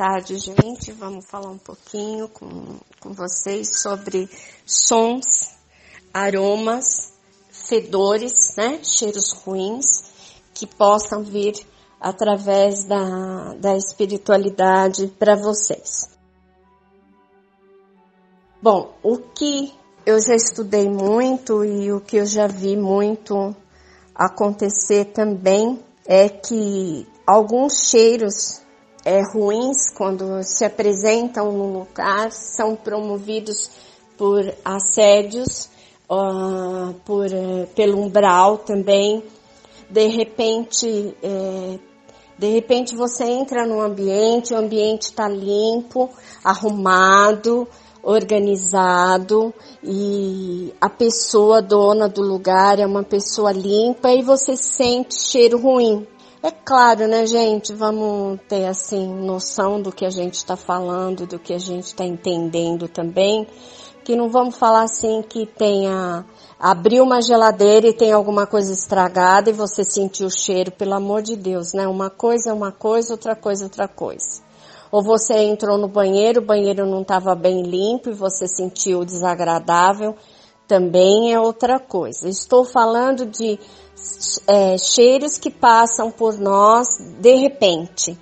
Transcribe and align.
tarde, 0.00 0.38
gente. 0.38 0.92
Vamos 0.92 1.26
falar 1.26 1.50
um 1.50 1.58
pouquinho 1.58 2.26
com, 2.26 2.78
com 3.00 3.12
vocês 3.12 3.82
sobre 3.82 4.30
sons, 4.64 5.54
aromas, 6.14 7.12
fedores, 7.50 8.56
né? 8.56 8.80
Cheiros 8.82 9.32
ruins 9.32 9.84
que 10.54 10.66
possam 10.66 11.22
vir 11.22 11.52
através 12.00 12.84
da, 12.84 13.52
da 13.60 13.76
espiritualidade 13.76 15.06
para 15.18 15.36
vocês. 15.36 16.08
Bom, 18.62 18.94
o 19.02 19.18
que 19.18 19.70
eu 20.06 20.18
já 20.18 20.34
estudei 20.34 20.88
muito 20.88 21.62
e 21.62 21.92
o 21.92 22.00
que 22.00 22.16
eu 22.16 22.24
já 22.24 22.46
vi 22.46 22.74
muito 22.74 23.54
acontecer 24.14 25.12
também 25.12 25.78
é 26.06 26.26
que 26.30 27.06
alguns 27.26 27.90
cheiros 27.90 28.62
é, 29.04 29.20
ruins, 29.32 29.90
quando 29.94 30.42
se 30.42 30.64
apresentam 30.64 31.52
no 31.52 31.80
lugar, 31.80 32.30
são 32.32 32.76
promovidos 32.76 33.70
por 34.16 34.52
assédios, 34.64 35.70
uh, 36.10 36.92
por, 37.04 37.26
uh, 37.26 37.66
pelo 37.74 37.98
umbral 37.98 38.58
também. 38.58 39.22
De 39.88 40.06
repente, 40.06 41.16
é, 41.22 41.78
de 42.38 42.48
repente 42.52 42.94
você 42.94 43.24
entra 43.24 43.66
no 43.66 43.80
ambiente, 43.80 44.54
o 44.54 44.56
ambiente 44.56 45.02
está 45.02 45.28
limpo, 45.28 46.10
arrumado, 46.44 47.66
organizado 48.02 49.52
e 49.82 50.72
a 50.80 50.88
pessoa 50.88 51.60
dona 51.60 52.08
do 52.08 52.22
lugar 52.22 52.78
é 52.78 52.86
uma 52.86 53.02
pessoa 53.02 53.52
limpa 53.52 54.10
e 54.10 54.22
você 54.22 54.56
sente 54.56 55.14
cheiro 55.14 55.58
ruim. 55.58 56.06
É 56.42 56.50
claro, 56.50 57.06
né, 57.06 57.26
gente? 57.26 57.74
Vamos 57.74 58.40
ter 58.48 58.66
assim 58.66 59.06
noção 59.06 59.80
do 59.80 59.92
que 59.92 60.06
a 60.06 60.10
gente 60.10 60.34
está 60.34 60.56
falando, 60.56 61.26
do 61.26 61.38
que 61.38 61.52
a 61.52 61.58
gente 61.58 61.84
está 61.84 62.02
entendendo 62.02 62.88
também, 62.88 63.46
que 64.02 64.16
não 64.16 64.30
vamos 64.30 64.56
falar 64.56 64.84
assim 64.84 65.20
que 65.20 65.44
tenha 65.44 66.24
abriu 66.58 67.04
uma 67.04 67.20
geladeira 67.20 67.88
e 67.88 67.92
tem 67.92 68.12
alguma 68.12 68.46
coisa 68.46 68.72
estragada 68.72 69.50
e 69.50 69.52
você 69.52 69.84
sentiu 69.84 70.28
o 70.28 70.30
cheiro, 70.30 70.72
pelo 70.72 70.94
amor 70.94 71.20
de 71.20 71.36
Deus, 71.36 71.74
né? 71.74 71.86
Uma 71.86 72.08
coisa 72.08 72.50
é 72.50 72.52
uma 72.54 72.72
coisa, 72.72 73.12
outra 73.12 73.36
coisa 73.36 73.64
é 73.64 73.66
outra 73.66 73.86
coisa. 73.86 74.42
Ou 74.90 75.02
você 75.02 75.34
entrou 75.34 75.76
no 75.76 75.88
banheiro, 75.88 76.40
o 76.40 76.44
banheiro 76.44 76.86
não 76.86 77.02
estava 77.02 77.34
bem 77.34 77.62
limpo 77.62 78.08
e 78.08 78.14
você 78.14 78.46
sentiu 78.48 79.04
desagradável, 79.04 80.16
também 80.66 81.32
é 81.32 81.38
outra 81.38 81.78
coisa. 81.78 82.28
Estou 82.28 82.64
falando 82.64 83.26
de 83.26 83.58
é, 84.46 84.78
cheiros 84.78 85.38
que 85.38 85.50
passam 85.50 86.10
por 86.10 86.38
nós 86.38 86.98
de 87.20 87.34
repente, 87.36 88.18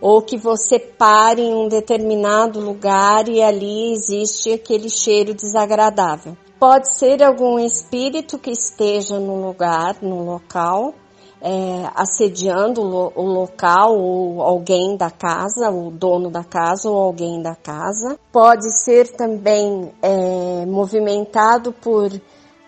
ou 0.00 0.20
que 0.20 0.36
você 0.36 0.78
pare 0.78 1.42
em 1.42 1.54
um 1.54 1.68
determinado 1.68 2.60
lugar 2.60 3.28
e 3.28 3.42
ali 3.42 3.92
existe 3.92 4.52
aquele 4.52 4.90
cheiro 4.90 5.34
desagradável. 5.34 6.36
Pode 6.58 6.92
ser 6.92 7.22
algum 7.22 7.58
espírito 7.58 8.38
que 8.38 8.50
esteja 8.50 9.18
no 9.18 9.46
lugar, 9.46 9.96
no 10.00 10.24
local, 10.24 10.94
é, 11.40 11.90
assediando 11.94 12.80
o, 12.82 13.22
local 13.22 13.98
ou 13.98 14.40
alguém 14.40 14.96
da 14.96 15.10
casa, 15.10 15.70
o 15.70 15.90
dono 15.90 16.30
da 16.30 16.44
casa 16.44 16.88
ou 16.88 16.96
alguém 16.96 17.42
da 17.42 17.56
casa. 17.56 18.16
Pode 18.30 18.70
ser 18.78 19.08
também 19.08 19.92
é, 20.00 20.64
movimentado 20.66 21.72
por 21.72 22.12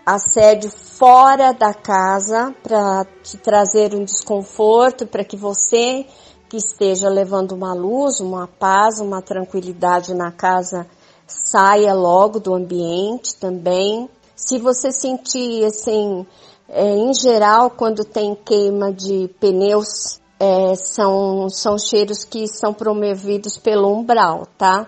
assédio 0.05 0.69
fora 0.69 1.51
da 1.51 1.73
casa 1.73 2.53
para 2.61 3.05
te 3.23 3.37
trazer 3.37 3.93
um 3.95 4.03
desconforto, 4.03 5.07
para 5.07 5.23
que 5.23 5.35
você 5.35 6.05
que 6.47 6.57
esteja 6.57 7.09
levando 7.09 7.53
uma 7.53 7.73
luz, 7.73 8.19
uma 8.19 8.47
paz, 8.47 8.99
uma 8.99 9.21
tranquilidade 9.21 10.13
na 10.13 10.31
casa 10.31 10.85
saia 11.25 11.93
logo 11.93 12.39
do 12.39 12.53
ambiente 12.53 13.35
também. 13.35 14.07
Se 14.35 14.59
você 14.59 14.91
sentir 14.91 15.65
assim, 15.65 16.25
é, 16.69 16.95
em 16.95 17.13
geral, 17.13 17.71
quando 17.71 18.05
tem 18.05 18.35
queima 18.35 18.91
de 18.93 19.27
pneus, 19.39 20.19
é, 20.39 20.75
são, 20.75 21.49
são 21.49 21.79
cheiros 21.79 22.23
que 22.23 22.47
são 22.47 22.73
promovidos 22.73 23.57
pelo 23.57 23.91
umbral, 23.91 24.47
tá? 24.57 24.87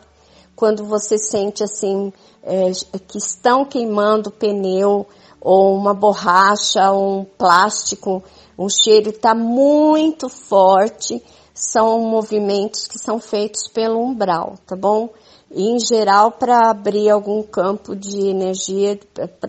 Quando 0.58 0.84
você 0.86 1.20
sente 1.20 1.64
assim, 1.64 2.12
é, 2.42 2.72
que 3.08 3.20
estão 3.20 3.64
queimando 3.64 4.32
pneu 4.32 5.06
ou 5.40 5.76
uma 5.76 5.94
borracha 5.94 6.92
ou 6.92 7.20
um 7.20 7.24
plástico, 7.24 8.24
um 8.58 8.68
cheiro 8.68 9.12
está 9.12 9.36
muito 9.36 10.28
forte, 10.28 11.24
são 11.54 12.02
movimentos 12.02 12.88
que 12.88 12.98
são 12.98 13.20
feitos 13.20 13.68
pelo 13.68 14.02
umbral, 14.04 14.56
tá 14.66 14.76
bom? 14.76 15.10
E, 15.52 15.62
em 15.62 15.80
geral 15.80 16.32
para 16.32 16.72
abrir 16.72 17.12
algum 17.12 17.44
campo 17.44 17.96
de 17.96 18.28
energia 18.28 19.00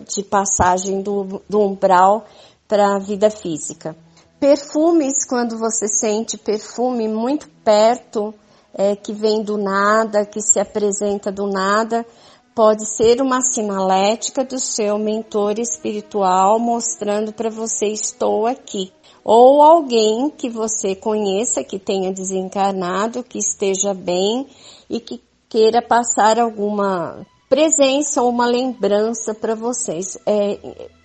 de 0.07 0.23
passagem 0.23 1.01
do, 1.01 1.41
do 1.49 1.59
umbral 1.59 2.23
para 2.67 2.95
a 2.95 2.99
vida 2.99 3.31
física. 3.31 3.97
Perfumes, 4.39 5.25
quando 5.27 5.57
você 5.57 5.87
sente 5.87 6.37
perfume 6.37 7.07
muito 7.07 7.49
perto, 7.65 8.31
é, 8.73 8.95
que 8.95 9.13
vem 9.13 9.41
do 9.41 9.57
nada, 9.57 10.25
que 10.25 10.41
se 10.41 10.59
apresenta 10.59 11.31
do 11.31 11.47
nada, 11.47 12.05
pode 12.53 12.85
ser 12.85 13.21
uma 13.21 13.41
sinalética 13.41 14.43
do 14.43 14.59
seu 14.59 14.97
mentor 14.97 15.59
espiritual 15.59 16.59
mostrando 16.59 17.31
para 17.31 17.49
você 17.49 17.87
estou 17.87 18.45
aqui. 18.45 18.91
Ou 19.23 19.61
alguém 19.61 20.29
que 20.29 20.49
você 20.49 20.95
conheça 20.95 21.63
que 21.63 21.77
tenha 21.77 22.11
desencarnado, 22.11 23.23
que 23.23 23.37
esteja 23.37 23.93
bem 23.93 24.47
e 24.89 24.99
que 24.99 25.21
queira 25.47 25.81
passar 25.81 26.39
alguma 26.39 27.25
presença 27.49 28.21
ou 28.21 28.29
uma 28.29 28.45
lembrança 28.45 29.33
para 29.33 29.55
vocês. 29.55 30.17
É, 30.25 30.59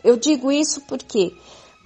eu 0.05 0.17
digo 0.17 0.53
isso 0.53 0.83
porque 0.83 1.33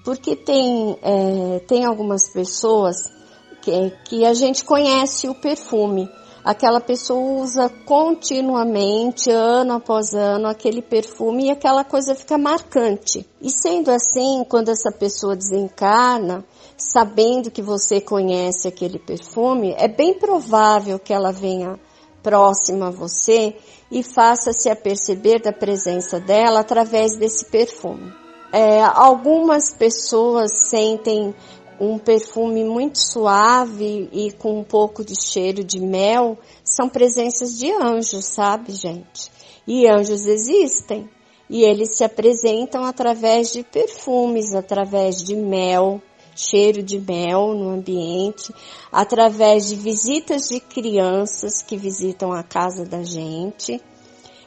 porque 0.04 0.34
tem 0.34 0.98
é, 1.02 1.60
tem 1.60 1.84
algumas 1.84 2.28
pessoas 2.32 3.17
que, 3.60 3.92
que 4.04 4.24
a 4.24 4.34
gente 4.34 4.64
conhece 4.64 5.28
o 5.28 5.34
perfume. 5.34 6.08
Aquela 6.44 6.80
pessoa 6.80 7.42
usa 7.42 7.68
continuamente, 7.84 9.30
ano 9.30 9.74
após 9.74 10.14
ano, 10.14 10.48
aquele 10.48 10.80
perfume 10.80 11.46
e 11.46 11.50
aquela 11.50 11.84
coisa 11.84 12.14
fica 12.14 12.38
marcante. 12.38 13.28
E 13.40 13.50
sendo 13.50 13.90
assim, 13.90 14.44
quando 14.48 14.70
essa 14.70 14.90
pessoa 14.90 15.36
desencarna, 15.36 16.44
sabendo 16.76 17.50
que 17.50 17.60
você 17.60 18.00
conhece 18.00 18.66
aquele 18.66 18.98
perfume, 18.98 19.74
é 19.76 19.88
bem 19.88 20.14
provável 20.14 20.98
que 20.98 21.12
ela 21.12 21.32
venha 21.32 21.78
próxima 22.22 22.88
a 22.88 22.92
você 22.92 23.56
e 23.90 24.02
faça-se 24.02 24.70
a 24.70 24.76
perceber 24.76 25.40
da 25.40 25.52
presença 25.52 26.20
dela 26.20 26.60
através 26.60 27.16
desse 27.18 27.44
perfume. 27.50 28.12
É, 28.50 28.82
algumas 28.82 29.70
pessoas 29.70 30.68
sentem 30.70 31.34
um 31.80 31.98
perfume 31.98 32.64
muito 32.64 32.98
suave 32.98 34.08
e 34.12 34.32
com 34.32 34.60
um 34.60 34.64
pouco 34.64 35.04
de 35.04 35.14
cheiro 35.20 35.62
de 35.62 35.80
mel, 35.80 36.36
são 36.64 36.88
presenças 36.88 37.58
de 37.58 37.70
anjos, 37.72 38.24
sabe, 38.24 38.72
gente? 38.72 39.30
E 39.66 39.86
anjos 39.86 40.26
existem. 40.26 41.08
E 41.48 41.62
eles 41.62 41.96
se 41.96 42.04
apresentam 42.04 42.84
através 42.84 43.52
de 43.52 43.62
perfumes, 43.62 44.54
através 44.54 45.22
de 45.22 45.34
mel, 45.34 46.02
cheiro 46.36 46.82
de 46.82 47.00
mel 47.00 47.54
no 47.54 47.70
ambiente, 47.70 48.52
através 48.92 49.68
de 49.68 49.74
visitas 49.74 50.48
de 50.48 50.60
crianças 50.60 51.62
que 51.62 51.76
visitam 51.76 52.32
a 52.32 52.42
casa 52.42 52.84
da 52.84 53.02
gente. 53.02 53.80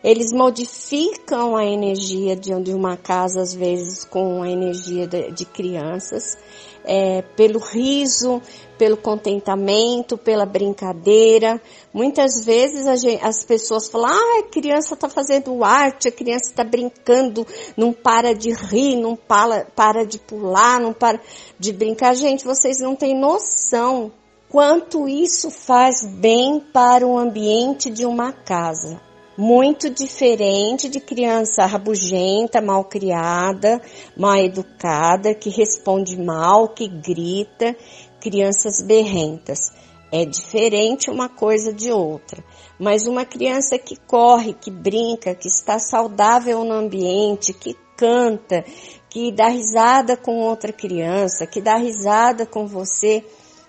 Eles 0.03 0.31
modificam 0.31 1.55
a 1.55 1.63
energia 1.63 2.35
de 2.35 2.73
uma 2.73 2.97
casa, 2.97 3.41
às 3.41 3.53
vezes, 3.53 4.03
com 4.03 4.41
a 4.41 4.49
energia 4.49 5.07
de, 5.07 5.45
crianças 5.45 6.37
é, 6.85 7.21
pelo 7.35 7.59
riso, 7.59 8.41
pelo 8.77 8.97
contentamento, 8.97 10.17
pela 10.17 10.45
brincadeira. 10.45 11.61
Muitas 11.93 12.43
vezes 12.43 13.01
gente, 13.01 13.23
as 13.23 13.43
pessoas 13.43 13.89
falam, 13.89 14.09
ah, 14.09 14.39
a 14.39 14.49
criança 14.49 14.93
está 14.93 15.07
fazendo 15.07 15.63
arte, 15.63 16.07
a 16.07 16.11
criança 16.11 16.49
está 16.49 16.63
brincando, 16.63 17.45
não 17.77 17.93
para 17.93 18.33
de 18.33 18.51
rir, 18.51 18.95
não 18.95 19.15
para, 19.15 19.65
para 19.75 20.05
de 20.05 20.17
pular, 20.17 20.79
não 20.79 20.93
para 20.93 21.19
de 21.59 21.71
brincar. 21.71 22.15
Gente, 22.15 22.43
vocês 22.43 22.79
não 22.79 22.95
têm 22.95 23.19
noção 23.19 24.11
quanto 24.49 25.07
isso 25.07 25.49
faz 25.49 26.05
bem 26.05 26.59
para 26.59 27.05
o 27.05 27.17
ambiente 27.17 27.89
de 27.89 28.05
uma 28.05 28.33
casa 28.33 29.10
muito 29.37 29.89
diferente 29.89 30.89
de 30.89 30.99
criança 30.99 31.65
rabugenta, 31.65 32.61
mal 32.61 32.83
criada, 32.85 33.81
mal 34.17 34.37
educada, 34.37 35.33
que 35.33 35.49
responde 35.49 36.21
mal, 36.21 36.69
que 36.69 36.87
grita, 36.87 37.75
crianças 38.19 38.81
berrentas. 38.85 39.71
É 40.11 40.25
diferente 40.25 41.09
uma 41.09 41.29
coisa 41.29 41.71
de 41.71 41.91
outra. 41.91 42.43
Mas 42.77 43.07
uma 43.07 43.25
criança 43.25 43.79
que 43.79 43.95
corre, 43.95 44.53
que 44.53 44.69
brinca, 44.69 45.33
que 45.33 45.47
está 45.47 45.79
saudável 45.79 46.65
no 46.65 46.73
ambiente, 46.73 47.53
que 47.53 47.75
canta, 47.95 48.65
que 49.09 49.31
dá 49.31 49.47
risada 49.47 50.17
com 50.17 50.39
outra 50.39 50.73
criança, 50.73 51.47
que 51.47 51.61
dá 51.61 51.77
risada 51.77 52.45
com 52.45 52.67
você, 52.67 53.23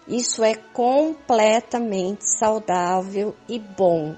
Isso 0.09 0.43
é 0.43 0.55
completamente 0.55 2.26
saudável 2.26 3.37
e 3.49 3.59
bom. 3.61 4.17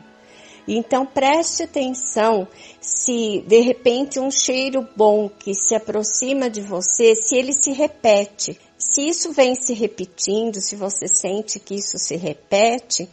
Então 0.66 1.04
preste 1.04 1.62
atenção 1.62 2.48
se 2.80 3.44
de 3.46 3.60
repente 3.60 4.18
um 4.18 4.30
cheiro 4.30 4.86
bom 4.96 5.28
que 5.28 5.54
se 5.54 5.74
aproxima 5.74 6.48
de 6.48 6.60
você, 6.60 7.14
se 7.14 7.36
ele 7.36 7.52
se 7.52 7.72
repete. 7.72 8.58
Se 8.78 9.08
isso 9.08 9.32
vem 9.32 9.54
se 9.54 9.72
repetindo, 9.72 10.60
se 10.60 10.76
você 10.76 11.06
sente 11.08 11.58
que 11.58 11.74
isso 11.74 11.98
se 11.98 12.16
repete, 12.16 13.08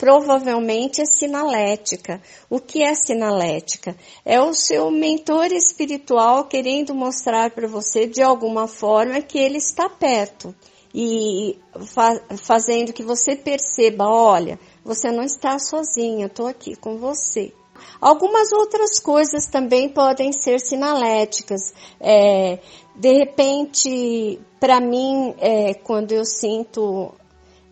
provavelmente 0.00 1.02
é 1.02 1.04
sinalética. 1.04 2.22
O 2.48 2.58
que 2.58 2.82
é 2.82 2.94
sinalética? 2.94 3.94
É 4.24 4.40
o 4.40 4.54
seu 4.54 4.90
mentor 4.90 5.52
espiritual 5.52 6.44
querendo 6.44 6.94
mostrar 6.94 7.50
para 7.50 7.68
você 7.68 8.06
de 8.06 8.22
alguma 8.22 8.66
forma 8.66 9.20
que 9.20 9.38
ele 9.38 9.58
está 9.58 9.90
perto 9.90 10.54
e 10.94 11.58
fa 11.86 12.20
fazendo 12.36 12.92
que 12.92 13.02
você 13.02 13.36
perceba, 13.36 14.08
olha, 14.08 14.58
você 14.84 15.10
não 15.10 15.22
está 15.22 15.58
sozinha, 15.58 16.26
estou 16.26 16.46
aqui 16.46 16.74
com 16.76 16.98
você. 16.98 17.52
Algumas 18.00 18.52
outras 18.52 18.98
coisas 18.98 19.46
também 19.46 19.88
podem 19.88 20.32
ser 20.32 20.60
sinaléticas. 20.60 21.72
É, 21.98 22.58
de 22.94 23.12
repente, 23.12 24.40
para 24.58 24.80
mim, 24.80 25.34
é, 25.38 25.74
quando 25.74 26.12
eu 26.12 26.24
sinto 26.24 27.14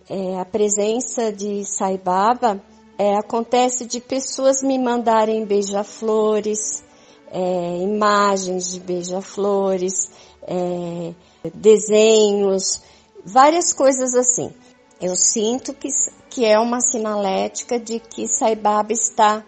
é, 0.09 0.39
a 0.39 0.45
presença 0.45 1.33
de 1.33 1.65
Sai 1.65 1.99
Baba, 1.99 2.63
é, 2.99 3.17
acontece 3.17 3.87
de 3.87 4.01
pessoas 4.01 4.63
me 4.63 4.79
mandarem 4.79 5.45
beija-flores, 5.45 6.83
é, 7.31 7.77
imagens 7.79 8.73
de 8.73 8.81
beija-flores, 8.81 10.11
é, 10.43 11.15
desenhos, 11.55 12.83
várias 13.25 13.73
coisas 13.73 14.15
assim. 14.15 14.53
Eu 15.01 15.15
sinto 15.15 15.73
que, 15.73 15.89
que 16.31 16.45
é 16.45 16.59
uma 16.59 16.81
sinalética 16.81 17.79
de 17.79 17.99
que 17.99 18.29
Sai 18.29 18.55
Baba 18.55 18.93
está 18.93 19.45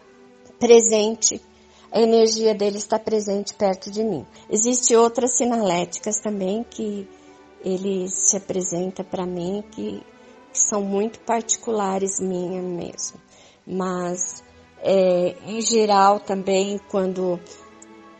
presente, 0.58 1.40
a 1.92 2.00
energia 2.00 2.54
dele 2.54 2.78
está 2.78 2.98
presente 2.98 3.54
perto 3.54 3.90
de 3.90 4.02
mim. 4.04 4.26
Existem 4.48 4.96
outras 4.96 5.36
sinaléticas 5.36 6.20
também 6.20 6.64
que 6.68 7.08
ele 7.64 8.08
se 8.08 8.36
apresenta 8.36 9.02
para 9.02 9.26
mim 9.26 9.64
que, 9.70 10.02
que, 10.52 10.58
são 10.58 10.82
muito 10.82 11.18
particulares 11.20 12.20
minha 12.20 12.62
mesmo. 12.62 13.20
Mas 13.66 14.42
é, 14.82 15.36
em 15.46 15.60
geral 15.60 16.20
também 16.20 16.80
quando 16.90 17.38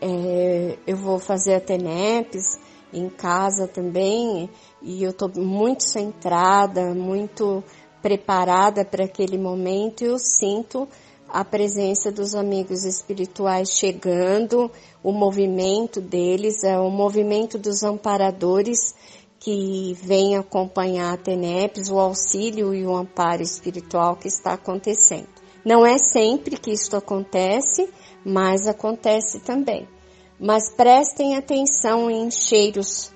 é, 0.01 0.77
eu 0.85 0.97
vou 0.97 1.19
fazer 1.19 1.55
a 1.55 1.61
TENEPS, 1.61 2.59
em 2.93 3.09
casa 3.09 3.67
também, 3.67 4.49
e 4.81 5.03
eu 5.03 5.11
estou 5.11 5.31
muito 5.35 5.83
centrada, 5.83 6.93
muito 6.93 7.63
preparada 8.01 8.83
para 8.83 9.05
aquele 9.05 9.37
momento, 9.37 10.03
eu 10.03 10.17
sinto 10.17 10.87
a 11.27 11.45
presença 11.45 12.11
dos 12.11 12.35
amigos 12.35 12.83
espirituais 12.83 13.71
chegando, 13.71 14.69
o 15.01 15.11
movimento 15.11 16.01
deles, 16.01 16.63
é 16.63 16.77
o 16.77 16.89
movimento 16.89 17.57
dos 17.57 17.83
amparadores 17.83 18.93
que 19.39 19.97
vem 20.03 20.35
acompanhar 20.35 21.13
a 21.13 21.17
TENEPS, 21.17 21.89
o 21.89 21.99
auxílio 21.99 22.75
e 22.75 22.85
o 22.85 22.95
amparo 22.95 23.41
espiritual 23.41 24.15
que 24.15 24.27
está 24.27 24.53
acontecendo. 24.53 25.29
Não 25.65 25.85
é 25.85 25.97
sempre 25.97 26.57
que 26.57 26.71
isso 26.71 26.95
acontece, 26.95 27.89
mas 28.25 28.67
acontece 28.67 29.39
também. 29.39 29.87
Mas 30.39 30.71
prestem 30.71 31.35
atenção 31.37 32.09
em 32.09 32.29
cheiros, 32.29 33.11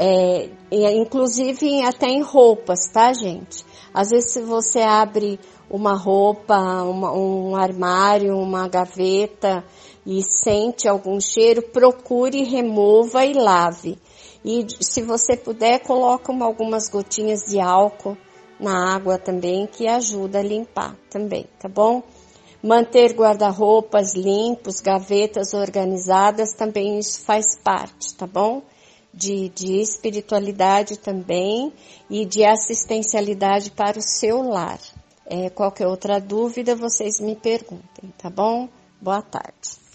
é, 0.00 0.96
inclusive 0.96 1.82
até 1.82 2.06
em 2.06 2.22
roupas, 2.22 2.88
tá, 2.92 3.12
gente? 3.12 3.64
Às 3.92 4.10
vezes, 4.10 4.32
se 4.32 4.40
você 4.40 4.80
abre 4.80 5.40
uma 5.68 5.96
roupa, 5.96 6.56
uma, 6.84 7.12
um 7.12 7.56
armário, 7.56 8.38
uma 8.38 8.68
gaveta 8.68 9.64
e 10.06 10.22
sente 10.22 10.86
algum 10.86 11.20
cheiro, 11.20 11.62
procure, 11.62 12.44
remova 12.44 13.24
e 13.24 13.32
lave. 13.32 13.98
E 14.44 14.64
se 14.80 15.02
você 15.02 15.36
puder, 15.36 15.80
coloca 15.80 16.30
uma, 16.30 16.46
algumas 16.46 16.88
gotinhas 16.88 17.40
de 17.46 17.58
álcool 17.58 18.16
na 18.60 18.94
água 18.94 19.18
também, 19.18 19.66
que 19.66 19.88
ajuda 19.88 20.38
a 20.38 20.42
limpar 20.42 20.96
também, 21.10 21.44
tá 21.58 21.68
bom? 21.68 22.04
Manter 22.62 23.14
guarda-roupas 23.14 24.14
limpos, 24.14 24.80
gavetas 24.80 25.54
organizadas, 25.54 26.52
também 26.52 27.00
isso 27.00 27.20
faz 27.20 27.58
parte, 27.58 28.14
tá 28.14 28.26
bom? 28.28 28.62
De, 29.12 29.48
de 29.48 29.80
espiritualidade 29.80 30.98
também 30.98 31.72
e 32.10 32.24
de 32.24 32.44
assistencialidade 32.44 33.70
para 33.70 33.98
o 33.98 34.02
seu 34.02 34.42
lar. 34.42 34.78
É, 35.26 35.50
qualquer 35.50 35.86
outra 35.86 36.20
dúvida, 36.20 36.76
vocês 36.76 37.20
me 37.20 37.34
perguntem, 37.34 38.12
tá 38.16 38.30
bom? 38.30 38.68
Boa 39.00 39.22
tarde. 39.22 39.87